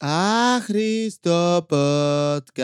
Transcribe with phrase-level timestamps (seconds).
[0.00, 2.62] Άχρηστο podcast.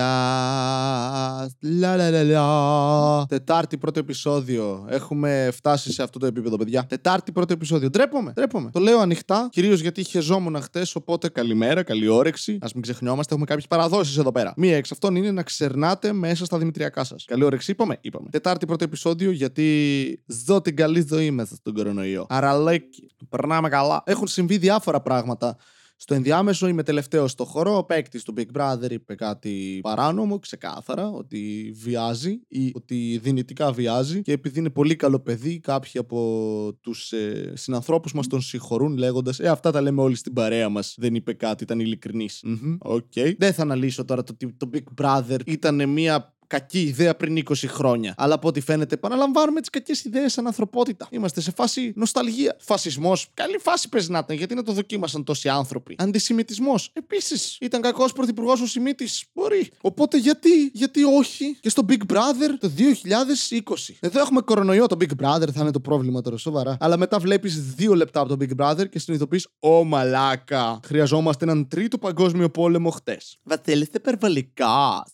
[1.61, 3.27] Λα, λα, λα, λα.
[3.27, 4.87] Τετάρτη πρώτο επεισόδιο.
[4.89, 6.87] Έχουμε φτάσει σε αυτό το επίπεδο, παιδιά.
[6.87, 7.91] Τετάρτη πρώτο επεισόδιο.
[7.91, 8.71] Ντρέπομαι, ντρέπομαι.
[8.71, 10.95] Το λέω ανοιχτά, κυρίως γιατί χεζόμουν χτες.
[10.95, 12.53] Οπότε καλημέρα, καλή όρεξη.
[12.61, 14.53] Α μην ξεχνιόμαστε, έχουμε κάποιες παραδόσεις εδώ πέρα.
[14.57, 17.25] Μία εξ αυτών είναι να ξερνάτε μέσα στα δημητριακά σας.
[17.25, 18.29] Καλή όρεξη, είπαμε, είπαμε.
[18.31, 22.27] Τετάρτη πρώτο επεισόδιο γιατί ζω την καλή ζωή μέσα στον κορονοϊό.
[22.29, 23.11] Αραλέκι.
[23.29, 24.03] Περνάμε καλά.
[24.07, 25.57] Έχουν συμβεί διάφορα πράγματα
[25.97, 27.77] στο ενδιάμεσο είμαι τελευταίος στο χώρο.
[27.77, 34.23] Ο παίκτης του Big Brother είπε κάτι παράνομο, ξεκάθαρα, ότι βιάζει ή ότι δυνητικά βιάζει.
[34.23, 39.41] Και επειδή είναι πολύ καλό παιδί, κάποιοι από τους ε, συνανθρώπους μας τον συγχωρούν λέγοντας
[39.41, 40.95] Ε, αυτά τα λέμε όλοι στην παρέα μας.
[40.99, 42.45] Δεν είπε κάτι, ήταν ειλικρινής.
[42.79, 43.35] Okay.
[43.39, 47.55] Δεν θα αναλύσω τώρα το ότι το Big Brother ήταν μια κακή ιδέα πριν 20
[47.67, 48.15] χρόνια.
[48.17, 51.09] Αλλά από ό,τι φαίνεται, επαναλαμβάνουμε τις κακές ιδέες σαν ανθρωπότητα.
[51.11, 52.57] Είμαστε σε φάση νοσταλγία.
[52.61, 55.95] Φασισμός, καλή φάση παίζει να ήταν, γιατί να το δοκίμασαν τόσοι άνθρωποι.
[55.99, 57.57] Αντισημιτισμός, επίσης.
[57.61, 59.25] Ήταν κακός πρωθυπουργός ο Σιμίτης.
[59.33, 59.71] Μπορεί.
[59.81, 63.97] Οπότε γιατί, γιατί όχι; Και στο Big Brother το 2020.
[64.01, 66.77] Εδώ έχουμε κορονοϊό το Big Brother, θα είναι το πρόβλημα τώρα, σοβαρά.
[66.81, 71.69] Αλλά μετά βλέπεις δύο λεπτά από το Big Brother και συνειδητοποιείς, Ω μαλάκα, χρειαζόμαστε έναν
[71.69, 73.39] τρίτο παγκόσμιο πόλεμο χτες.
[73.43, 75.05] Βατέλεστε υπερβολικά.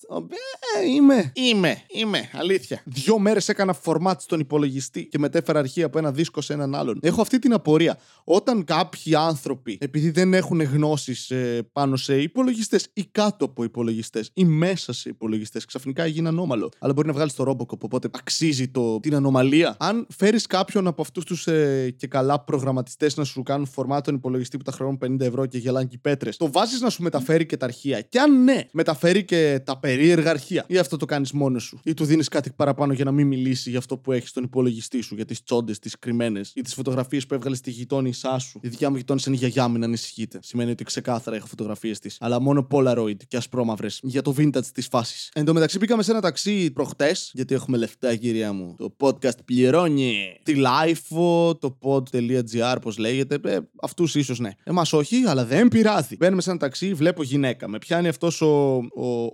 [0.79, 2.83] Ε, είμαι Είμαι, είμαι, αλήθεια.
[2.85, 6.99] Δύο μέρες έκανα φορμάτ στον υπολογιστή και μετέφερα αρχεία από ένα δίσκο σε έναν άλλον.
[7.03, 7.99] Έχω αυτή την απορία.
[8.25, 14.31] Όταν κάποιοι άνθρωποι, επειδή δεν έχουν γνώσεις ε, πάνω σε υπολογιστές ή κάτω από υπολογιστές
[14.35, 16.69] ή μέσα σε υπολογιστές, ξαφνικά έγινε ανώμαλο.
[16.79, 19.77] Αλλά μπορεί να βγάλεις το Robocop, οπότε αξίζει το, την ανομαλία.
[19.79, 24.15] Αν φέρεις κάποιον από αυτούς τους ε, και καλά προγραμματιστές να σου κάνουν φορμάτ τον
[24.15, 27.47] υπολογιστή που τα χρεώνουν 50 ευρώ και γελάνε και πέτρες, το βάζεις να σου μεταφέρει
[27.47, 28.01] και τα αρχεία.
[28.01, 30.65] Και αν ναι, μεταφέρει και τα περίεργα αρχεία.
[30.67, 31.81] Ή αυτό το κάνεις μόνος σου.
[31.85, 35.01] Ή του δίνεις κάτι παραπάνω για να μην μιλήσει για αυτό που έχεις στον υπολογιστή
[35.01, 38.61] σου, για τις τσόντες, τις κρυμμένες ή τις φωτογραφίες που έβγαλες στη γειτόνισά σου.
[38.63, 40.39] Η δικιά μου γειτόνισσα είναι η γιαγιά μου να ανησυχείτε.
[40.43, 42.17] Σημαίνει ότι ξεκάθαρα έχω φωτογραφίες της.
[42.21, 45.31] Αλλά μόνο Polaroid και ασπρόμαυρες για το vintage της φάσης.
[45.35, 48.75] Εν τω μεταξύ πήγαμε σε ένα ταξί προχτές, γιατί έχουμε λεφτά, κυρία μου.
[48.79, 50.15] Το podcast πληρώνει.
[50.43, 53.39] Τη Lifeo, το pod.gr, πώς λέγεται.
[53.45, 54.51] Ε, Αυτούς ίσως ναι.
[54.65, 56.17] Εμάς όχι, αλλά δεν πειράζει.
[56.17, 57.69] Μπαίνουμε σε ένα ταξί, βλέπω γυναίκα.
[57.69, 58.75] Με πιάνει αυτός ο,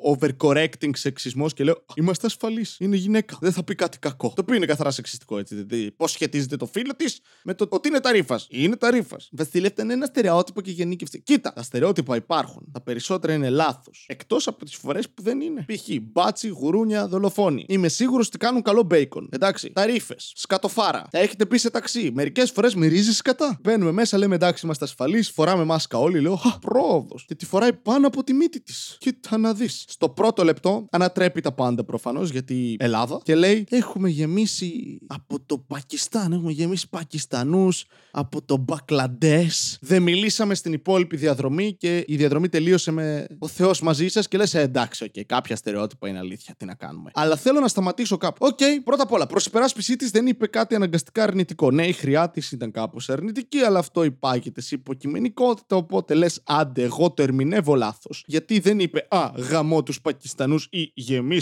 [0.03, 2.77] ο overcorrecting σεξισμός και λέω Είμαστε ασφαλείς.
[2.78, 3.38] Είναι γυναίκα.
[3.41, 4.28] Δεν θα πει κάτι κακό.
[4.28, 5.54] Το οποίο είναι καθαρά σεξιστικό έτσι.
[5.54, 8.41] Δηλαδή, πώς σχετίζεται το φίλο της με το ότι είναι ταρήφα.
[8.49, 9.16] Είναι ταρήφα.
[9.31, 11.22] Βασιλεύτε είναι ένα στερεότυπο και γενίκευση.
[11.22, 12.69] Κοίτα, τα στερεότυπα υπάρχουν.
[12.72, 14.04] Τα περισσότερα είναι λάθος.
[14.09, 15.65] Εκτός από τις φορές που δεν είναι.
[15.72, 15.88] Π.χ.
[16.03, 17.65] μπάτσι, γουρούνια, δολοφόνοι.
[17.69, 19.28] Είμαι σίγουρος ότι κάνουν καλό μπέικον.
[19.33, 19.71] Εντάξει.
[19.72, 20.15] Ταρήφε.
[20.19, 21.06] Σκατοφάρα.
[21.10, 22.10] Τα έχετε πει σε ταξί.
[22.15, 23.59] Μερικές φορές μυρίζει σκατά.
[23.62, 25.31] Μπαίνουμε μέσα, λέμε εντάξει, είμαστε ασφαλείς.
[25.31, 26.21] Φοράμε μάσκα όλοι.
[26.21, 27.25] Λέω Χα, πρόοδος.
[27.27, 28.97] Και τη φοράει πάνω από τη μύτη της.
[29.00, 29.84] Κοίτα να δεις.
[29.88, 35.58] Στο πρώτο λεπτό ανατρέπει τα πάντα προφανώς γιατί Ελλάδα και λέει έχουμε γεμίσει από το
[35.58, 39.47] Πακιστάν, έχουμε γεμίσει Πακιστανούς από το Μπανγκλαντές.
[39.80, 44.36] Δεν μιλήσαμε στην υπόλοιπη διαδρομή και η διαδρομή τελείωσε με ο Θεός μαζί σας και
[44.36, 47.10] λες «Ε, εντάξει, okay, κάποια στερεότυπα είναι αλήθεια, τι να κάνουμε.
[47.14, 48.46] Αλλά θέλω να σταματήσω κάπου.
[48.47, 51.70] OK, okay, πρώτα απ' όλα, προς υπεράσπιση της δεν είπε κάτι αναγκαστικά αρνητικό.
[51.70, 55.76] Ναι, η χροιά της ήταν κάπως αρνητική, αλλά αυτό υπάγεται σε υποκειμενικότητα.
[55.76, 58.24] Οπότε λες, άντε, εγώ το ερμηνεύω λάθος.
[58.26, 60.92] Γιατί δεν είπε Α, γαμώ τους Πακιστανούς ή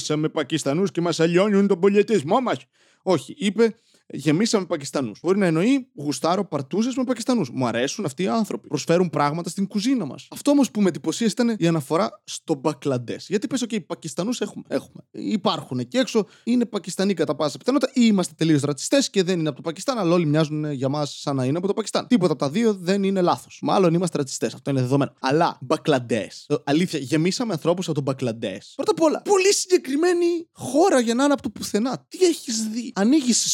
[0.05, 2.59] γεμίσαμε Πακιστανούς και μας αλλοιώνουν τον πολιτισμό μας.
[3.03, 3.77] Όχι, είπε
[4.07, 5.19] γεμίσαμε Πακιστανούς.
[5.23, 7.51] Μπορεί να εννοεί γουστάρω παρτούζε με Πακιστανούς.
[7.51, 8.69] Μου αρέσουν αυτοί οι άνθρωποι.
[8.69, 10.27] Προσφέρουν πράγματα στην κουζίνα μας.
[10.31, 13.17] Αυτό όμως που με εντυπωσίασε ήταν η αναφορά στο Μπακλαντέ.
[13.29, 14.65] Γιατί πες, OK, Πακιστανούς έχουμε.
[14.69, 15.05] έχουμε.
[15.11, 19.49] Υπάρχουν εκεί έξω, είναι Πακιστανοί κατά πάσα πιθανότητα ή είμαστε τελείως ρατσιστές και δεν είναι
[19.49, 22.07] από το Πακιστάν, αλλά όλοι μοιάζουν για μας σαν να είναι από το Πακιστάν.
[22.07, 23.59] Τίποτα από τα δύο δεν είναι λάθος.
[23.63, 24.55] Μάλλον είμαστε ρατσιστές.
[24.55, 25.15] Αυτό είναι δεδομένο.
[25.21, 26.29] Αλλά Μπακλαντέ.
[26.47, 28.59] Ε, αλήθεια, γεμίσαμε ανθρώπους από τον Μπακλαντέ.
[28.75, 32.07] Πρώτα απ' όλα, πολύ συγκεκριμένη χώρα για να είναι από το πουθενά.
[32.09, 33.45] Τι έχεις δει; Ανοίγεις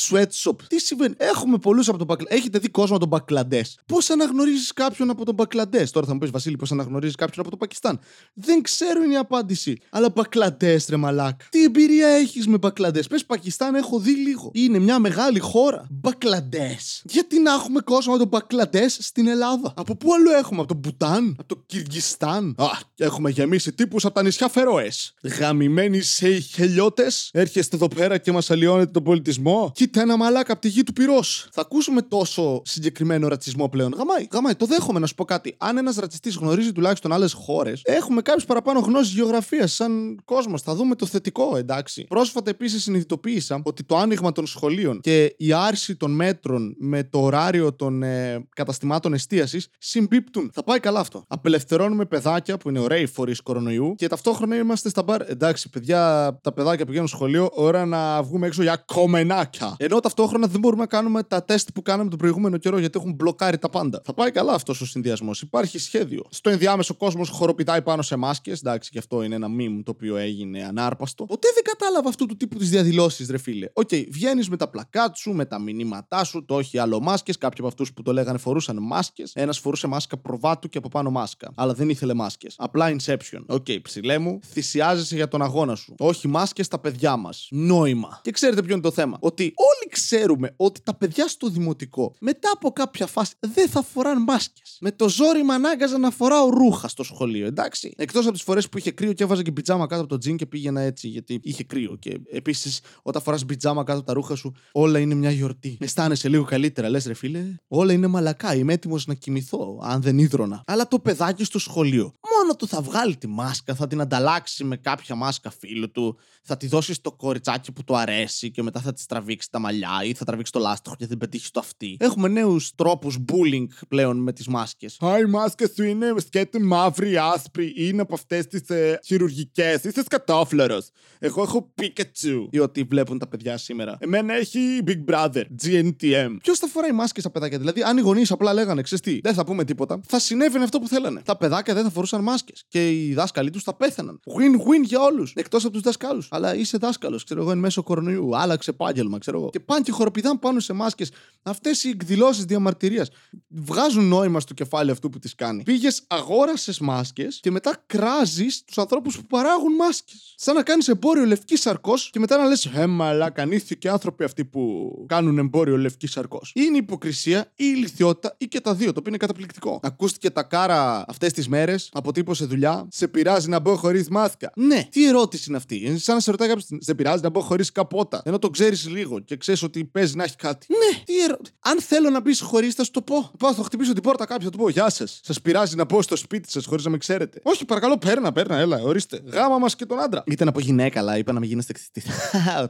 [0.45, 2.35] sweat τι συμβαίνει; Έχουμε πολλούς από τον Μπακλαντέ.
[2.35, 3.65] Έχετε δει κόσμο από τον Μπακλαντέ.
[3.87, 5.87] Πώς αναγνωρίζεις κάποιον από τον Μπακλαντέ.
[5.93, 8.01] Τώρα θα μου πεις Βασίλη, πώς αναγνωρίζεις κάποιον από το Πακιστάν;
[8.35, 9.79] Δεν ξέρω είναι η απάντηση.
[9.91, 11.47] Αλλά Μπακλαντέ, ρε μαλάκα.
[11.51, 13.03] Τι εμπειρία έχεις με Μπακλαντέ.
[13.03, 14.51] Πες Πακιστάν, έχω δει λίγο.
[14.55, 15.87] Είναι μια μεγάλη χώρα.
[15.91, 16.77] Μπακλαντέ.
[17.03, 20.77] Γιατί να έχουμε κόσμο από τον Μπακλαντέ στην Ελλάδα; Από πού άλλο έχουμε, από τον
[20.77, 25.15] Μπουτάν, από το Κυργιστάν; Α, έχουμε γεμίσει τύπους από τα νησιά Φερόες.
[25.39, 27.07] Γαμημένοι σε χελιώτε.
[27.33, 29.73] Έρχεστε εδώ πέρα και μας αλλοιώνετε τον πολιτισμό.
[29.75, 31.49] Κοίτα ένα μαλάκα από τη γη του πυρός.
[31.53, 33.95] Θα ακούσουμε τόσο συγκεκριμένο ρατσισμό πλέον.
[33.97, 34.55] Γαμάει, γαμάει.
[34.55, 35.55] Το δέχομαι να σου πω κάτι.
[35.59, 40.63] Αν ένας ρατσιστής γνωρίζει τουλάχιστον άλλες χώρες, έχουμε κάποιε παραπάνω γνώσεις γεωγραφίας σαν κόσμος.
[40.63, 42.05] Θα δούμε το θετικό, εντάξει.
[42.09, 47.21] Πρόσφατα επίσης συνειδητοποίησα ότι το άνοιγμα των σχολείων και η άρση των μέτρων με το
[47.21, 50.51] ωράριο των ε, καταστημάτων εστίασης συμπίπτουν.
[50.55, 51.25] Θα πάει καλά αυτό.
[51.29, 55.21] Απελευθερώνουμε παιδάκια που είναι ωραίοι φορείς κορονοϊού και ταυτόχρονα είμαστε στα μπαρ.
[55.31, 56.01] Εντάξει, παιδιά,
[56.43, 59.75] τα παιδάκια πηγαίνουν σχολείο, ώρα να βγούμε έξω για γκομενάκια.
[59.79, 62.99] Ενώ ταυτόχρονα ταυτόχρονα δεν μπορούμε να κάνουμε τα τεστ που κάναμε τον προηγούμενο καιρό γιατί
[62.99, 64.01] έχουν μπλοκάρει τα πάντα.
[64.05, 65.43] Θα πάει καλά αυτός ο συνδυασμός.
[65.43, 66.25] Υπάρχει σχέδιο.
[66.31, 68.59] Στο ενδιάμεσο κόσμος χοροπηδάει πάνω σε μάσκες.
[68.59, 71.25] Εντάξει, και αυτό είναι ένα meme το οποίο έγινε ανάρπαστο.
[71.25, 73.69] Ποτέ δεν κατάλαβα αυτού του τύπου τις διαδηλώσεις, ρε φίλε.
[73.73, 77.39] OK, okay, βγαίνεις με τα πλακάτ σου, με τα μηνύματά σου, το όχι άλλο μάσκες.
[77.39, 79.33] Κάποιοι από αυτούς που το λέγανε φορούσαν μάσκες.
[79.35, 81.53] Ένας φορούσε μάσκα προβάτου και από πάνω μάσκα.
[81.55, 82.55] Αλλά δεν ήθελε μάσκες.
[82.59, 83.41] Απλά inception.
[83.47, 85.95] OK, okay, ψηλέ μου, θυσιάζεσαι για τον αγώνα σου.
[85.99, 87.49] Όχι μάσκες στα παιδιά μας.
[87.51, 88.21] Νόημα.
[88.23, 89.17] Και ξέρετε ποιο είναι το θέμα.
[89.21, 94.21] Ότι όλοι ξέρουμε ότι τα παιδιά στο δημοτικό μετά από κάποια φάση δεν θα φοράνε
[94.21, 94.77] μάσκες.
[94.81, 97.95] Με το ζόρι με ανάγκαζα να φοράω ρούχα στο σχολείο, εντάξει.
[97.97, 100.37] Εκτός από τις φορές που είχε κρύο και έβαζα και πιτζάμα κάτω από το τζιν
[100.37, 101.97] και πήγαινα έτσι γιατί είχε κρύο.
[101.99, 105.77] Και επίσης όταν φοράς πιτζάμα κάτω από τα ρούχα σου, όλα είναι μια γιορτή.
[105.81, 107.55] Αισθάνεσαι λίγο καλύτερα, λες ρε φίλε.
[107.69, 108.55] Όλα είναι μαλακά.
[108.55, 110.63] Είμαι έτοιμος να κοιμηθώ, αν δεν ίδρωνα.
[110.67, 112.15] Αλλά το παιδάκι στο σχολείο,
[112.51, 116.57] μόνο του θα βγάλει τη μάσκα, θα την ανταλλάξει με κάποια μάσκα φίλου του, θα
[116.57, 120.15] τη δώσει στο κοριτσάκι που του αρέσει και μετά θα της τραβήξει τα μαλλιά ή
[120.15, 121.97] θα τραβήξει το λάστιχο και θα την πετύχει στο αυτή.
[122.01, 124.97] Έχουμε νέους τρόπους bullying πλέον με τις μάσκες.
[125.05, 129.85] Α, η μάσκα σου είναι σκέτη μαύρη, άσπρη, είναι από αυτές τις ε, χειρουργικές.
[129.85, 130.89] Είσαι σκατόφλωρος.
[131.19, 132.47] Εγώ έχω Pikachu.
[132.51, 133.97] Ή ότι βλέπουν τα παιδιά σήμερα.
[134.01, 136.37] Εμένα έχει Big Brother, GNTM.
[136.43, 139.35] Ποιος θα φοράει μάσκες στα παιδάκια, δηλαδή αν οι γονείς απλά λέγανε, ξέρεις τι, δεν
[139.35, 141.23] θα πούμε τίποτα, θα συνέβαινε αυτό που θέλανε.
[141.25, 144.21] Τα παιδάκια δεν θα φορούσαν μάσκε και οι δάσκαλοι τους θα πέθαναν.
[144.27, 145.33] Win-win για όλους.
[145.35, 146.29] Εκτός από τους δασκάλους.
[146.31, 148.37] Αλλά είσαι δάσκαλος, ξέρω εγώ, εν μέσω κορονοϊού.
[148.37, 149.51] Άλλαξε επάγγελμα, ξέρω εγώ.
[149.51, 151.11] Και πάνε και χοροπηδάν πάνω σε μάσκες.
[151.43, 153.09] Αυτές οι εκδηλώσεις διαμαρτυρίας
[153.49, 155.63] βγάζουν νόημα στο κεφάλι αυτού που τις κάνει.
[155.63, 160.35] Πήγες, αγόρασες μάσκες και μετά κράζεις τους ανθρώπους που παράγουν μάσκες.
[160.37, 164.45] Σαν να κάνεις εμπόριο λευκή σαρκός και μετά να λες, Ε, μαλά, κανήθηκε άνθρωποι αυτοί
[164.45, 166.53] που κάνουν εμπόριο λευκή σαρκός.
[166.55, 169.81] Είναι υποκρισία ή ηλικιότητα ή και τα δύο, το οποίο είναι καταπληκτικό.
[169.83, 171.89] Ακούστηκε τα κάρα αυτές τις μέρες,
[172.31, 174.53] αποτύπωσε δουλειά, σε πειράζει να μπω χωρίς μάσκα.
[174.57, 177.41] Ναι, τι ερώτηση είναι αυτή; Είναι σαν να σε ρωτάει κάποιος, σε πειράζει να μπω
[177.41, 178.23] χωρίς καπότα.
[178.25, 180.67] Ενώ το ξέρεις λίγο και ξέρεις ότι παίζει να έχει κάτι.
[180.71, 181.53] Ναι, τι ερώτηση.
[181.61, 183.31] Αν θέλω να μπεις χωρίς, θα σου το πω.
[183.39, 185.21] Πάω, θα χτυπήσω την πόρτα κάποιο, θα του πω Γεια σας.
[185.23, 187.41] Σας πειράζει να μπω στο σπίτι σας χωρίς να με ξέρετε.
[187.43, 189.21] Όχι, παρακαλώ, παίρνα, παίρνα, έλα, ορίστε.
[189.27, 190.23] Γάμα μας και τον άντρα.
[190.27, 192.03] Ήταν από γυναίκα, αλλά είπα να μην γίνεστε εξητή.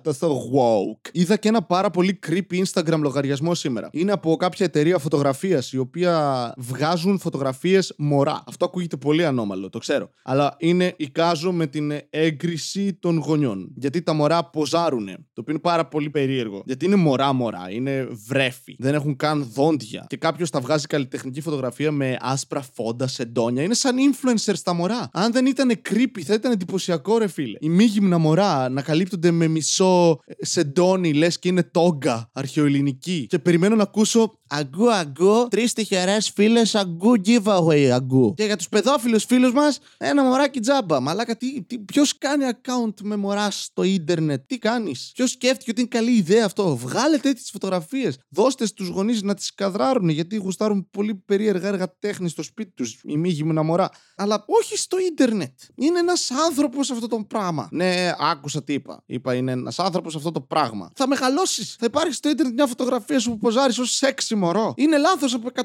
[0.03, 1.09] Τόσο woke.
[1.13, 3.89] Είδα και ένα πάρα πολύ creepy Instagram λογαριασμό σήμερα.
[3.93, 8.43] Είναι από κάποια εταιρεία φωτογραφίας η οποία βγάζουν φωτογραφίες μωρά.
[8.47, 10.11] Αυτό ακούγεται πολύ ανώμαλο, το ξέρω.
[10.23, 13.73] Αλλά είναι εικάζω με την έγκριση των γονιών.
[13.77, 15.13] Γιατί τα μωρά ποζάρουνε.
[15.13, 16.63] Το οποίο είναι πάρα πολύ περίεργο.
[16.67, 18.77] Γιατί είναι μωρά-μωρά, είναι βρέφη.
[18.79, 20.05] Δεν έχουν καν δόντια.
[20.09, 23.63] Και κάποιος τα βγάζει καλλιτεχνική φωτογραφία με άσπρα φόντα, σεντόνια.
[23.63, 25.09] Είναι σαν influencers τα μωρά.
[25.13, 27.59] Αν δεν ήταν creepy, θα ήταν εντυπωσιακό, ρε φίλε.
[27.61, 33.27] Οι μη γυμνα μωρά να καλύπτονται με μισό σεντόνι, λες και είναι τόγκα αρχαιοελληνική.
[33.29, 38.35] Και περιμένω να ακούσω αγκού αγκού, τρεις τυχερές φίλες αγκού giveaway αγκού.
[38.37, 41.01] Και για τους παιδόφιλους φίλους μας, ένα μωράκι τζάμπα.
[41.01, 45.81] Μαλάκα, τι, τι, ποιος κάνει account με μωράς στο ίντερνετ, τι κάνεις; Ποιος σκέφτηκε ότι
[45.81, 48.19] είναι καλή ιδέα αυτό; Βγάλετε έτσι τι φωτογραφίες.
[48.29, 53.01] Δώστε στους γονείς να τις καδράρουν γιατί γουστάρουν πολύ περίεργα έργα τέχνη στο σπίτι τους,
[53.05, 53.91] η μη γυμνα μωρά.
[54.17, 55.59] Αλλά όχι στο ίντερνετ.
[55.75, 57.69] Είναι ένας άνθρωπος αυτό το πράγμα.
[57.71, 59.03] Ναι, άκουσα τι είπα.
[59.07, 60.91] Είπα είναι ένας άνθρωπος αυτό το πράγμα.
[60.95, 61.77] Θα μεγαλώσεις.
[61.79, 64.75] Θα υπάρχεις στο ίντερνετ μια φωτογραφία σου που ποζάρεις ως σεξι μωρό.
[64.77, 65.63] Είναι λάθος από 100.000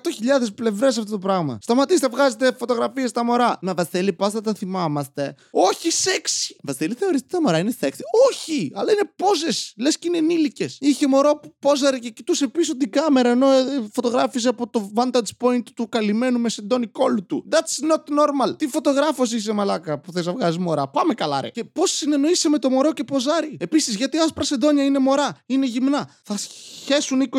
[0.56, 1.58] πλευρές αυτό το πράγμα.
[1.62, 3.58] Σταματήστε, βγάζετε φωτογραφίες στα μωρά.
[3.62, 6.56] Μα Βασίλη, πώς θα τα θυμάμαστε; Όχι σεξι.
[6.64, 9.48] Βασίλη, θεωρείτε τα μωρά είναι σεξι; Όχι, αλλά είναι πόζε.
[9.78, 10.78] Λες και είναι ενήλικες.
[10.80, 13.64] Είχε μωρό που πόζαρε και κοιτούσε πίσω την κάμερα ενώ ε,
[13.94, 17.48] φωτογράφησε από το vantage point του καλυμμένου με σεντόνι κόλλου του.
[17.52, 18.58] That's not normal.
[18.58, 21.50] Τι φωτογράφος είσαι, μαλάκα, που θες να βγάζεις μωρά; Πάμε καλά, ρε.
[21.50, 23.58] Και πώς συνεννοείσαι με το μωρό και ποζάρι.
[23.60, 27.38] Επίσης, γιατί άσπρα σεντόνια είναι μωρά, είναι γυμνά; Θα σχέσουν 20.000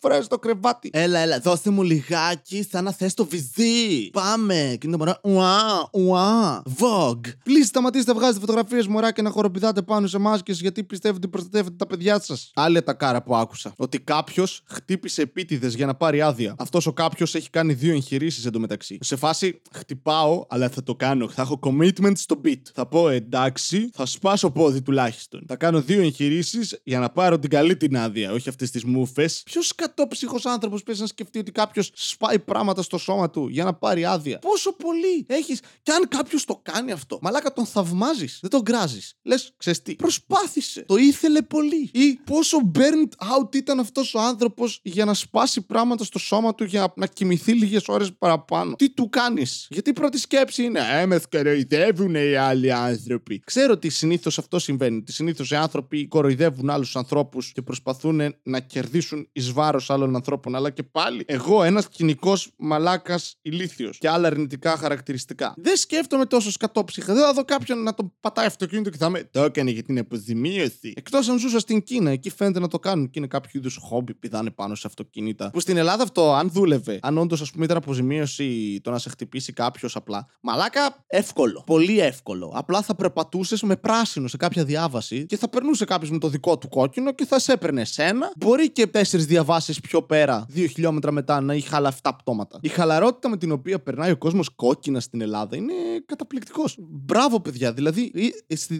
[0.00, 0.69] φορές το κρεβάτι.
[0.90, 4.10] Έλα, έλα, δώστε μου λιγάκι σαν να θες το βυζί.
[4.12, 4.76] Πάμε.
[4.80, 5.18] Και είναι το μωρό.
[5.24, 6.62] Ουά, ουά.
[6.78, 7.26] Vogue.
[7.26, 11.28] Please σταματήστε να βγάζετε φωτογραφίες μωρά και να χοροπηδάτε πάνω σε μάσκε γιατί πιστεύετε ότι
[11.28, 12.50] προστατεύετε τα παιδιά σας.
[12.54, 13.72] Άλλη τα κάρα που άκουσα.
[13.76, 16.54] Ότι κάποιος χτύπησε επίτηδες για να πάρει άδεια.
[16.58, 18.98] Αυτός ο κάποιος έχει κάνει δύο εγχειρήσεις εντωμεταξύ.
[19.00, 21.28] Σε φάση χτυπάω, αλλά θα το κάνω.
[21.28, 22.60] Θα έχω commitment στο beat.
[22.74, 25.44] Θα πω εντάξει, θα σπάσω πόδι τουλάχιστον.
[25.46, 29.28] Θα κάνω δύο εγχειρήσεις για να πάρω την καλή την άδεια, όχι αυτές τις μούφε.
[29.44, 33.74] Ποιος κατόψυχος άνθρωπο παίζει να σκεφτεί ότι κάποιος σπάει πράγματα στο σώμα του για να
[33.74, 34.38] πάρει άδεια.
[34.38, 35.60] Πόσο πολύ έχεις.
[35.82, 38.38] Και αν κάποιος το κάνει αυτό, μαλάκα τον θαυμάζεις.
[38.40, 39.00] Δεν τον γκράζει.
[39.22, 39.94] Λες, ξεστή.
[39.94, 40.84] Προσπάθησε.
[40.86, 41.90] Το ήθελε πολύ.
[41.92, 46.64] Ή πόσο burnt out ήταν αυτός ο άνθρωπος για να σπάσει πράγματα στο σώμα του
[46.64, 48.76] για να κοιμηθεί λίγες ώρες παραπάνω.
[48.76, 53.38] Τι του κάνεις; Γιατί η πρώτη σκέψη είναι Ε, με κοροϊδεύουν οι άλλοι άνθρωποι.
[53.38, 54.96] Ξέρω ότι συνήθως αυτό συμβαίνει.
[54.96, 60.49] Ότι συνήθως οι άνθρωποι κοροϊδεύουν άλλους ανθρώπους και προσπαθούν να κερδίσουν εις βάρος άλλων ανθρώπων
[60.50, 61.24] τηλέφωνο, αλλά και πάλι.
[61.26, 65.54] Εγώ, ένας κοινικός μαλάκας ηλίθιος και άλλα αρνητικά χαρακτηριστικά.
[65.56, 67.14] Δεν σκέφτομαι τόσο σκατόψυχα.
[67.14, 69.28] Δεν θα δω κάποιον να το πατάει αυτοκίνητο και θα με.
[69.30, 70.92] Το έκανε για την αποζημίωση.
[70.96, 74.14] Εκτός αν ζούσα στην Κίνα, εκεί φαίνεται να το κάνουν και είναι κάποιο είδους χόμπι
[74.14, 75.50] πηδάνε πάνω σε αυτοκίνητα.
[75.50, 79.08] Που στην Ελλάδα αυτό, αν δούλευε, αν όντως ας πούμε ήταν αποζημίωση το να σε
[79.08, 80.26] χτυπήσει κάποιος απλά.
[80.40, 81.62] Μαλάκα, εύκολο.
[81.66, 82.52] Πολύ εύκολο.
[82.54, 86.58] Απλά θα περπατούσες με πράσινο σε κάποια διάβαση και θα περνούσε κάποιος με το δικό
[86.58, 88.32] του κόκκινο και θα σε έπαιρνε σένα.
[88.36, 92.58] Μπορεί και τέσσερις διαβάσεις πιο πέρα, δύο χιλιόμετρα μετά, να είχε άλλα 7 πτώματα.
[92.62, 95.72] Η χαλαρότητα με την οποία περνάει ο κόσμος κόκκινα στην Ελλάδα είναι
[96.06, 96.76] καταπληκτικός.
[96.78, 97.72] Μπράβο, παιδιά.
[97.72, 98.12] Δηλαδή,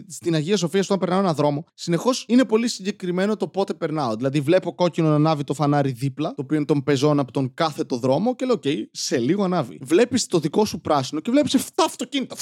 [0.07, 4.15] στην Αγία Σοφία, όταν περνάω έναν δρόμο, συνεχώς είναι πολύ συγκεκριμένο το πότε περνάω.
[4.15, 7.53] Δηλαδή, βλέπω κόκκινο να ανάβει το φανάρι δίπλα, το οποίο είναι τον πεζόν από τον
[7.53, 9.79] κάθετο δρόμο και λέω: OK, σε λίγο ανάβει.
[9.81, 12.35] Βλέπεις το δικό σου πράσινο και βλέπεις 7 αυτοκίνητα.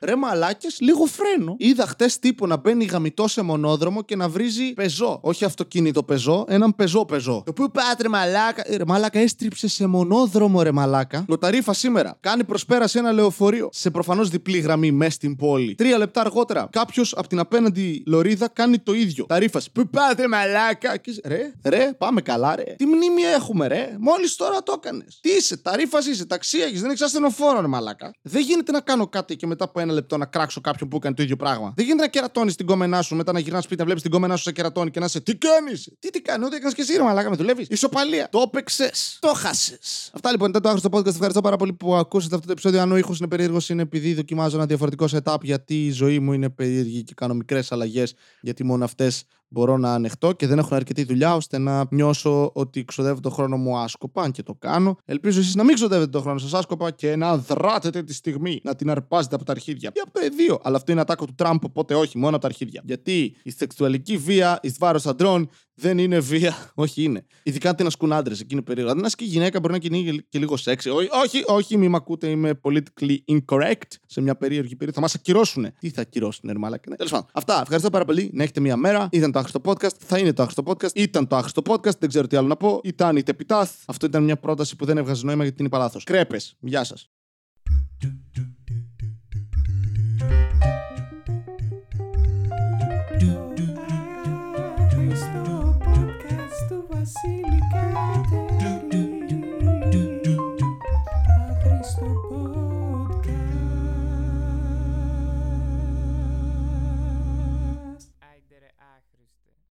[0.00, 1.54] Ρε μαλάκες, λίγο φρένο.
[1.58, 5.18] Είδα χτες τύπο να μπαίνει γαμητό σε μονόδρομο και να βρίζει πεζό.
[5.22, 7.42] Όχι αυτοκίνητο πεζό, έναν πεζό πεζό.
[7.44, 7.68] Το οποίο
[8.10, 8.62] πάτε μαλάκα.
[8.64, 11.24] Ε, ρε μαλάκα έστριψε σε μονόδρομο ρε μαλάκα.
[11.28, 12.16] Λοταρίφα σήμερα.
[12.20, 13.68] Κάνει προσπέραση ένα λεωφορείο.
[13.72, 15.74] Σε προφανώς διπλή γραμμή μέσα στην πόλη.
[15.74, 19.26] Τρία λεπτά αργότερα κάποιος από την απέναντι λωρίδα κάνει το ίδιο.
[19.26, 19.60] Ταρίφα.
[19.72, 21.20] Πού πάτε μαλάκα; Και...
[21.24, 22.74] Ρε, ρε, πάμε καλά ρε.
[22.76, 25.18] Τι μνήμη έχουμε ρε; Μόλις τώρα το έκανες.
[25.20, 28.14] Τι είσαι, ταρίφα είσαι, ταξί έχεις, δεν έχεις ασθενοφόρο ρε μαλάκα.
[28.22, 31.14] Δεν γίνεται να κάνω κάτι και μετά από ένα λεπτό να κράξω κάποιον που έκανε
[31.14, 31.72] το ίδιο πράγμα.
[31.76, 34.36] Δεν γίνεται να κερατώνεις την κόμενά σου μετά να γυρνάς σπίτι να βλέπεις την κόμενά
[34.36, 35.90] σου σε κερατώνει και να σε Τι κάνεις!
[35.98, 38.28] Τι τι κάνεις, ό,τι έκανες και εσύ ρε μαλάκα με δουλεύεις; Ισοπαλία.
[38.30, 39.18] Το έπαιξες.
[39.20, 39.78] Το χάσε.
[40.12, 41.06] Αυτά λοιπόν ήταν το άγνωστο podcast.
[41.06, 42.80] Ευχαριστώ πάρα πολύ που ακούσατε αυτό το επεισόδιο.
[42.80, 46.32] Αν ο ήχος είναι περίεργος, είναι επειδή δοκιμάζω ένα διαφορετικό setup γιατί η ζωή μου
[46.32, 50.74] είναι περίεργη και κάνω μικρές αλλαγές γιατί μόνο αυτές μπορώ να ανεχτώ και δεν έχω
[50.74, 54.96] αρκετή δουλειά ώστε να νιώσω ότι ξοδεύω το χρόνο μου άσκοπα, αν και το κάνω.
[55.04, 58.74] Ελπίζω εσείς να μην ξοδεύετε το χρόνο σας άσκοπα και να δράτετε τη στιγμή, να
[58.74, 59.90] την αρπάζετε από τα αρχίδια.
[59.94, 60.58] Ή από το εδίο.
[60.62, 62.82] Αλλά αυτό είναι ατάκο του Τραμπ, οπότε όχι, μόνο από τα αρχίδια.
[62.84, 66.54] Γιατί η σεξουαλική βία ει βάρο αντρών δεν είναι βία.
[66.74, 67.24] όχι, είναι.
[67.42, 68.90] Ειδικά αν την ασκούν άντρε, εκεί είναι περίεργο.
[68.90, 70.86] Αν ασκεί γυναίκα μπορεί να κυνήγει και λίγο σεξ.
[70.86, 74.92] Όχι, όχι, όχι, μη μ' ακούτε, είμαι politically incorrect σε μια περίεργη περίοδο.
[74.92, 75.66] Θα μας ακυρώσουν.
[75.78, 76.78] Τι θα ακυρώσουν, Ερμάλα.
[76.96, 77.26] Τέλος πάντων.
[77.32, 77.60] Αυτά.
[77.60, 78.30] Ευχαριστώ πάρα πολύ.
[78.32, 79.08] Να έχετε μια μέρα.
[79.12, 79.96] Ήταν το άχρηστο podcast.
[79.98, 80.94] Θα είναι το άχρηστο podcast.
[80.94, 81.98] Ήταν το άχρηστο podcast.
[81.98, 82.80] Δεν ξέρω τι άλλο να πω.
[82.84, 83.74] Ήταν είτε επιτάθ.
[83.86, 86.00] Αυτό ήταν μια πρόταση που δεν έβγαζε νόημα γιατί είναι παλάθο.
[86.04, 86.56] Κρέπες.
[86.60, 87.10] Γεια σας.